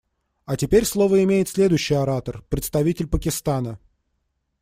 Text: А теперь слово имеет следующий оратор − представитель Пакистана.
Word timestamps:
А 0.45 0.57
теперь 0.57 0.85
слово 0.87 1.21
имеет 1.23 1.47
следующий 1.49 1.93
оратор 1.93 2.37
− 2.37 2.43
представитель 2.49 3.05
Пакистана. 3.05 3.77